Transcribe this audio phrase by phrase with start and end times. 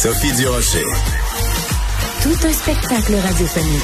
[0.00, 0.84] Sophie Durocher.
[2.22, 3.82] Tout un spectacle radiophonique.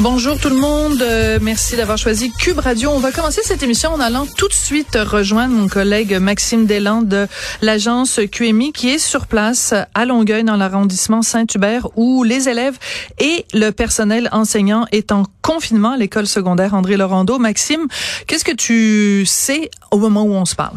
[0.00, 2.90] Bonjour tout le monde, euh, merci d'avoir choisi Cube Radio.
[2.90, 7.08] On va commencer cette émission en allant tout de suite rejoindre mon collègue Maxime Deslandes
[7.08, 7.26] de
[7.62, 12.78] l'agence QMI qui est sur place à Longueuil dans l'arrondissement Saint-Hubert où les élèves
[13.18, 17.38] et le personnel enseignant est en confinement à l'école secondaire André Laurando.
[17.38, 17.88] Maxime,
[18.26, 20.76] qu'est-ce que tu sais au moment où on se parle?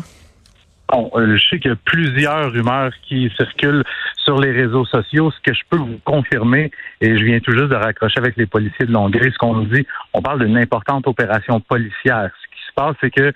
[0.93, 3.83] Bon, euh, je sais qu'il y a plusieurs rumeurs qui circulent
[4.23, 5.31] sur les réseaux sociaux.
[5.31, 6.69] Ce que je peux vous confirmer,
[7.02, 9.66] et je viens tout juste de raccrocher avec les policiers de Longueuil, ce qu'on nous
[9.66, 12.30] dit, on parle d'une importante opération policière.
[12.44, 13.33] Ce qui se passe, c'est que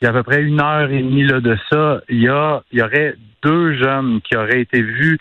[0.00, 2.28] il y a à peu près une heure et demie là, de ça, il y,
[2.28, 5.18] a, il y aurait deux jeunes qui auraient été vus.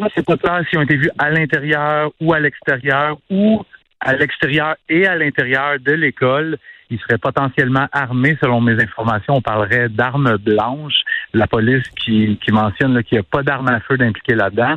[0.00, 3.64] Moi, c'est pas clair s'ils ont été vus à l'intérieur ou à l'extérieur ou
[4.00, 6.58] à l'extérieur et à l'intérieur de l'école.
[6.90, 9.34] Ils seraient potentiellement armés, selon mes informations.
[9.34, 11.02] On parlerait d'armes blanches.
[11.34, 14.76] La police qui, qui mentionne qu'il n'y a pas d'armes à feu d'impliquer là-dedans.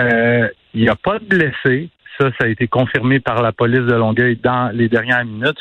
[0.00, 1.90] Euh, il n'y a pas de blessés.
[2.18, 5.58] Ça, ça a été confirmé par la police de Longueuil dans les dernières minutes.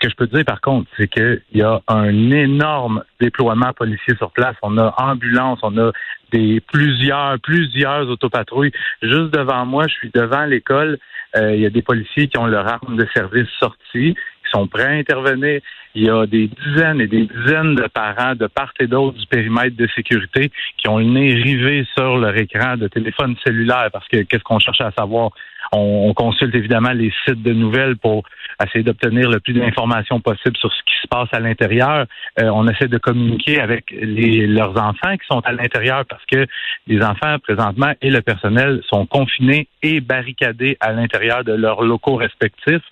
[0.00, 4.14] Ce que je peux dire, par contre, c'est qu'il y a un énorme déploiement policier
[4.16, 4.54] sur place.
[4.62, 5.90] On a ambulance, on a
[6.30, 8.70] des plusieurs, plusieurs autopatrouilles.
[9.02, 10.98] Juste devant moi, je suis devant l'école.
[11.36, 14.14] Euh, il y a des policiers qui ont leur arme de service sortie
[14.50, 15.60] sont prêts à intervenir.
[15.94, 19.26] Il y a des dizaines et des dizaines de parents de part et d'autre du
[19.26, 24.06] périmètre de sécurité qui ont le nez rivé sur leur écran de téléphone cellulaire parce
[24.08, 25.30] que qu'est-ce qu'on cherche à savoir?
[25.72, 28.22] On, consulte évidemment les sites de nouvelles pour
[28.64, 32.06] essayer d'obtenir le plus d'informations possible sur ce qui se passe à l'intérieur.
[32.40, 36.46] Euh, on essaie de communiquer avec les, leurs enfants qui sont à l'intérieur parce que
[36.86, 42.16] les enfants présentement et le personnel sont confinés et barricadés à l'intérieur de leurs locaux
[42.16, 42.82] respectifs.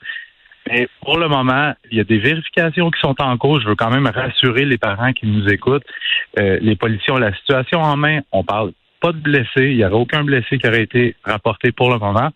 [0.68, 3.60] Mais pour le moment, il y a des vérifications qui sont en cours.
[3.60, 5.86] Je veux quand même rassurer les parents qui nous écoutent.
[6.38, 8.20] Euh, les policiers ont la situation en main.
[8.32, 9.70] On parle pas de blessés.
[9.70, 12.30] Il n'y aurait aucun blessé qui aurait été rapporté pour le moment.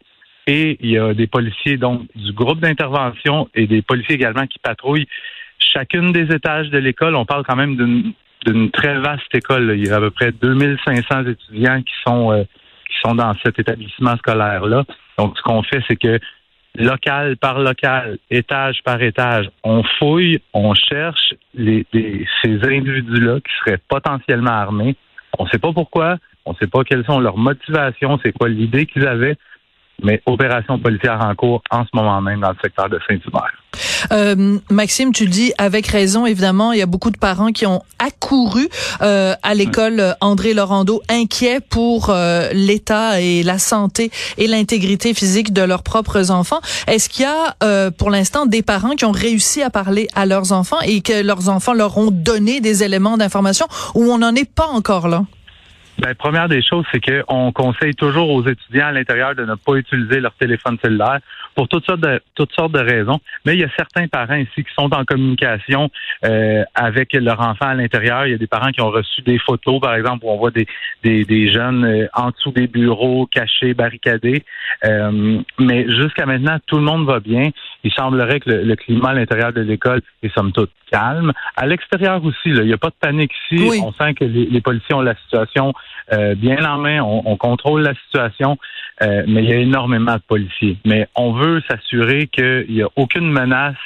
[0.46, 4.58] Et il y a des policiers donc du groupe d'intervention et des policiers également qui
[4.58, 5.06] patrouillent
[5.58, 7.14] chacune des étages de l'école.
[7.14, 7.76] On parle quand même
[8.46, 9.74] d'une très vaste école.
[9.76, 12.44] Il y a à peu près 2500 étudiants qui sont euh,
[12.88, 14.84] qui sont dans cet établissement scolaire là.
[15.18, 16.18] Donc ce qu'on fait c'est que
[16.76, 23.80] local par local, étage par étage, on fouille, on cherche les, ces individus-là qui seraient
[23.88, 24.96] potentiellement armés.
[25.38, 28.48] On ne sait pas pourquoi, on ne sait pas quelles sont leurs motivations, c'est quoi
[28.48, 29.36] l'idée qu'ils avaient,
[30.02, 33.52] mais opération policière en cours en ce moment même dans le secteur de Saint-Hubert.
[34.12, 37.82] Euh, Maxime, tu dis avec raison, évidemment, il y a beaucoup de parents qui ont
[37.98, 38.68] accouru
[39.02, 45.52] euh, à l'école André Laurando, inquiets pour euh, l'état et la santé et l'intégrité physique
[45.52, 46.60] de leurs propres enfants.
[46.86, 50.26] Est-ce qu'il y a, euh, pour l'instant, des parents qui ont réussi à parler à
[50.26, 54.34] leurs enfants et que leurs enfants leur ont donné des éléments d'information ou on n'en
[54.34, 55.24] est pas encore là?
[56.00, 59.74] Ben, première des choses, c'est qu'on conseille toujours aux étudiants à l'intérieur de ne pas
[59.74, 61.18] utiliser leur téléphone cellulaire
[61.54, 63.20] pour toutes sortes de toutes sortes de raisons.
[63.44, 65.90] Mais il y a certains parents ici qui sont en communication
[66.24, 68.26] euh, avec leur enfant à l'intérieur.
[68.26, 70.50] Il y a des parents qui ont reçu des photos, par exemple, où on voit
[70.50, 70.66] des
[71.02, 74.42] des, des jeunes euh, en dessous des bureaux, cachés, barricadés.
[74.86, 77.50] Euh, mais jusqu'à maintenant, tout le monde va bien.
[77.84, 81.32] Il semblerait que le, climat à l'intérieur de l'école est somme toute calme.
[81.56, 83.82] À l'extérieur aussi, il n'y a pas de panique ici.
[83.82, 85.74] On sent que les, les policiers ont la situation
[86.12, 88.58] euh, bien en main, on, contrôle la situation,
[89.02, 90.76] euh, mais il y a énormément de policiers.
[90.84, 93.76] Mais on veut s'assurer qu'il n'y a aucune menace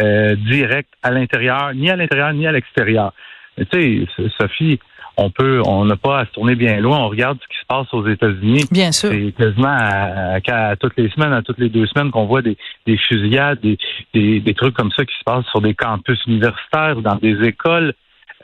[0.00, 3.12] euh, directe à l'intérieur, ni à l'intérieur, ni à l'extérieur.
[3.58, 4.78] Tu sais, Sophie,
[5.16, 6.98] on peut, on n'a pas à se tourner bien loin.
[7.00, 8.64] On regarde ce qui se passe aux États-Unis.
[8.70, 9.10] Bien sûr.
[9.10, 13.60] C'est quasiment à, toutes les semaines, à toutes les deux semaines qu'on voit des, fusillades,
[13.60, 13.76] des,
[14.14, 17.92] des, des, trucs comme ça qui se passent sur des campus universitaires, dans des écoles.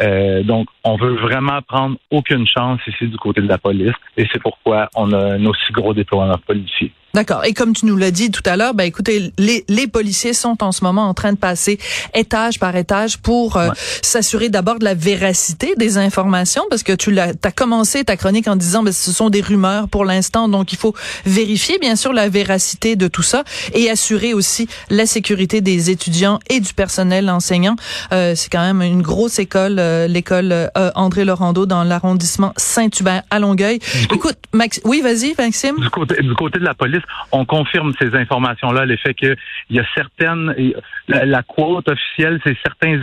[0.01, 4.27] Euh, donc, on veut vraiment prendre aucune chance ici du côté de la police et
[4.33, 6.93] c'est pourquoi on a un aussi gros déploiement policier.
[7.15, 7.45] D'accord.
[7.45, 10.63] Et comme tu nous l'as dit tout à l'heure, ben écoutez, les, les policiers sont
[10.63, 11.79] en ce moment en train de passer
[12.15, 13.71] étage par étage pour euh,
[14.03, 18.47] s'assurer d'abord de la véracité des informations, parce que tu l'as, as commencé ta chronique
[18.47, 20.95] en disant, ben ce sont des rumeurs pour l'instant, donc il faut
[21.25, 26.39] vérifier bien sûr la véracité de tout ça et assurer aussi la sécurité des étudiants
[26.51, 27.77] et du personnel enseignant.
[28.13, 33.23] Euh, c'est quand même une grosse école, euh, l'école euh, André Laurando dans l'arrondissement Saint-Hubert
[33.31, 33.79] à Longueuil.
[34.13, 35.77] Écoute, Max, oui, vas-y, Maxime.
[35.79, 36.98] Du côté, du côté de la police
[37.33, 39.37] on confirme ces informations-là, l'effet qu'il
[39.71, 40.55] y a certaines,
[41.09, 43.01] la, la quote officielle, c'est certains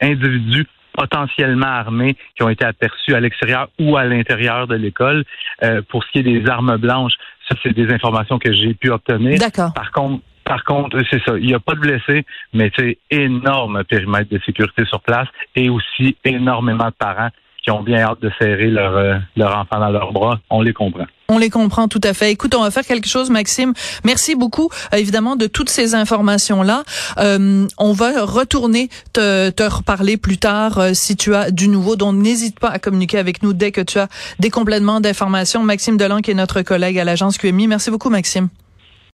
[0.00, 0.66] individus,
[0.96, 5.24] potentiellement armés qui ont été aperçus à l'extérieur ou à l'intérieur de l'école.
[5.62, 7.14] Euh, pour ce qui est des armes blanches,
[7.48, 9.38] ça, c'est des informations que j'ai pu obtenir.
[9.38, 9.74] D'accord.
[9.74, 11.38] Par contre, par contre, c'est ça.
[11.38, 15.70] Il n'y a pas de blessés, mais c'est énorme périmètre de sécurité sur place et
[15.70, 17.30] aussi énormément de parents
[17.64, 20.38] qui ont bien hâte de serrer leur, euh, leur enfant dans leurs bras.
[20.50, 21.06] On les comprend.
[21.28, 22.30] On les comprend tout à fait.
[22.30, 23.72] Écoute, on va faire quelque chose, Maxime.
[24.04, 26.84] Merci beaucoup, euh, évidemment, de toutes ces informations-là.
[27.18, 31.96] Euh, on va retourner te, te reparler plus tard si tu as du nouveau.
[31.96, 34.08] Donc, n'hésite pas à communiquer avec nous dès que tu as
[34.38, 35.62] des compléments d'informations.
[35.62, 37.66] Maxime Delan, qui est notre collègue à l'agence QMI.
[37.66, 38.48] Merci beaucoup, Maxime.